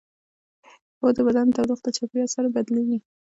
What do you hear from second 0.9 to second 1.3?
هو د دوی د